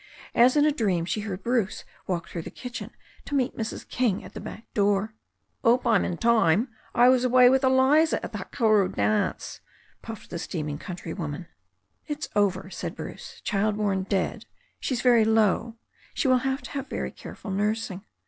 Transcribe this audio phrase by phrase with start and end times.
[0.33, 2.89] As in a dream she heard Bruce walk through the kitchen
[3.25, 3.87] to meet Mrs.
[3.87, 5.13] King at the back door."
[5.63, 6.69] 'Ope I'm in time.
[6.95, 9.59] I was away with Eliza at the Hakaru dance,"
[10.01, 11.45] puffed the steaming countrywoman.
[12.07, 12.77] "It's over," Bruce
[13.25, 13.43] said.
[13.43, 14.45] "Child born dead.
[14.79, 15.75] She's very low.
[16.15, 18.03] She will have to have very careful nursing.